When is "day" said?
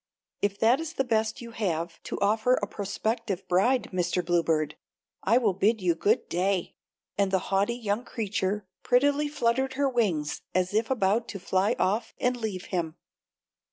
6.27-6.73